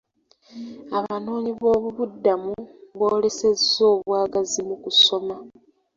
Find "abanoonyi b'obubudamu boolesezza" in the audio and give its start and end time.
0.97-3.81